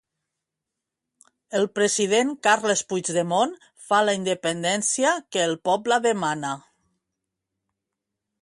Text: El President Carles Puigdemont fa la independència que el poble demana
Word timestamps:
El 1.59 1.67
President 1.79 2.31
Carles 2.47 2.81
Puigdemont 2.93 3.53
fa 3.91 4.01
la 4.09 4.17
independència 4.21 5.15
que 5.37 5.47
el 5.51 5.57
poble 5.71 6.01
demana 6.11 6.57